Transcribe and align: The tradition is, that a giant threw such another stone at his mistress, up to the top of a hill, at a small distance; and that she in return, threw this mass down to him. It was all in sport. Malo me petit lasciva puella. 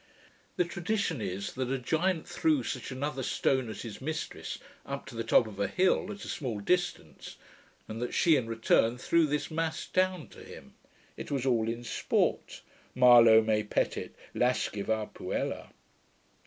The 0.55 0.65
tradition 0.65 1.21
is, 1.21 1.53
that 1.53 1.69
a 1.69 1.77
giant 1.77 2.27
threw 2.27 2.63
such 2.63 2.89
another 2.89 3.21
stone 3.21 3.69
at 3.69 3.81
his 3.81 4.01
mistress, 4.01 4.57
up 4.83 5.05
to 5.05 5.15
the 5.15 5.23
top 5.23 5.45
of 5.45 5.59
a 5.59 5.67
hill, 5.67 6.11
at 6.11 6.25
a 6.25 6.27
small 6.27 6.59
distance; 6.59 7.35
and 7.87 8.01
that 8.01 8.11
she 8.15 8.35
in 8.35 8.47
return, 8.47 8.97
threw 8.97 9.27
this 9.27 9.51
mass 9.51 9.85
down 9.85 10.27
to 10.29 10.39
him. 10.39 10.73
It 11.17 11.29
was 11.29 11.45
all 11.45 11.69
in 11.69 11.83
sport. 11.83 12.63
Malo 12.95 13.43
me 13.43 13.61
petit 13.61 14.09
lasciva 14.33 15.05
puella. 15.13 15.69